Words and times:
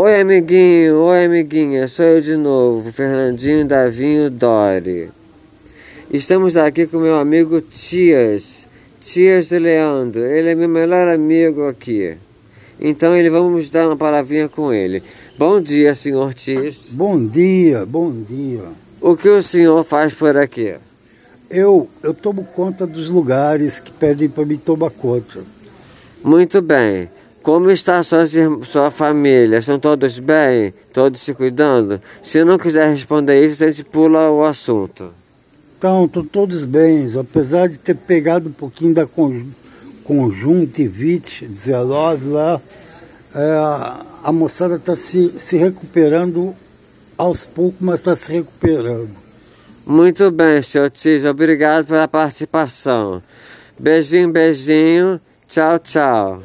Oi, 0.00 0.20
amiguinho, 0.20 0.94
oi, 0.98 1.24
amiguinha, 1.24 1.88
sou 1.88 2.04
eu 2.04 2.20
de 2.20 2.36
novo, 2.36 2.92
Fernandinho 2.92 3.66
Davinho 3.66 4.30
Dori. 4.30 5.10
Estamos 6.12 6.56
aqui 6.56 6.86
com 6.86 6.98
meu 6.98 7.18
amigo 7.18 7.60
Tias, 7.60 8.64
Tias 9.00 9.48
de 9.48 9.58
Leandro, 9.58 10.20
ele 10.20 10.50
é 10.50 10.54
meu 10.54 10.68
melhor 10.68 11.08
amigo 11.08 11.66
aqui. 11.66 12.16
Então 12.80 13.16
ele 13.16 13.28
vamos 13.28 13.70
dar 13.70 13.88
uma 13.88 13.96
palavrinha 13.96 14.48
com 14.48 14.72
ele. 14.72 15.02
Bom 15.36 15.60
dia, 15.60 15.92
senhor 15.96 16.32
Tias. 16.32 16.86
Bom 16.92 17.26
dia, 17.26 17.84
bom 17.84 18.12
dia. 18.12 18.62
O 19.00 19.16
que 19.16 19.28
o 19.28 19.42
senhor 19.42 19.82
faz 19.82 20.14
por 20.14 20.36
aqui? 20.36 20.76
Eu, 21.50 21.88
eu 22.04 22.14
tomo 22.14 22.44
conta 22.44 22.86
dos 22.86 23.10
lugares 23.10 23.80
que 23.80 23.90
pedem 23.90 24.28
para 24.28 24.46
mim 24.46 24.58
tomar 24.58 24.90
conta. 24.90 25.40
Muito 26.22 26.62
bem. 26.62 27.08
Como 27.42 27.70
está 27.70 28.02
sua, 28.02 28.24
sua 28.64 28.90
família? 28.90 29.58
Estão 29.58 29.78
todos 29.78 30.18
bem? 30.18 30.74
Todos 30.92 31.20
se 31.20 31.32
cuidando? 31.34 32.00
Se 32.22 32.44
não 32.44 32.58
quiser 32.58 32.90
responder 32.90 33.44
isso, 33.44 33.64
a 33.64 33.70
gente 33.70 33.84
pula 33.84 34.30
o 34.30 34.44
assunto. 34.44 35.10
Então, 35.78 36.06
estão 36.06 36.24
todos 36.24 36.64
bem, 36.64 37.08
apesar 37.18 37.68
de 37.68 37.78
ter 37.78 37.94
pegado 37.94 38.48
um 38.48 38.52
pouquinho 38.52 38.92
da 38.92 39.06
conjuntivite 40.04 41.46
19 41.46 42.30
lá, 42.30 42.60
é, 43.34 43.98
a 44.24 44.32
moçada 44.32 44.74
está 44.76 44.96
se, 44.96 45.32
se 45.38 45.56
recuperando 45.56 46.54
aos 47.16 47.46
poucos, 47.46 47.80
mas 47.80 48.00
está 48.00 48.16
se 48.16 48.32
recuperando. 48.32 49.10
Muito 49.86 50.30
bem, 50.30 50.60
senhor 50.60 50.90
Tis, 50.90 51.24
obrigado 51.24 51.86
pela 51.86 52.06
participação. 52.06 53.22
Beijinho, 53.78 54.30
beijinho, 54.30 55.20
tchau, 55.46 55.78
tchau. 55.78 56.42